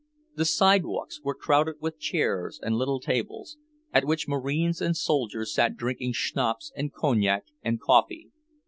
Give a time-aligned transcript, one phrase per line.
[0.35, 3.59] The sidewalks were crowded with chairs and little tables,
[3.93, 8.31] at which marines and soldiers sat drinking schnapps and cognac and coffee.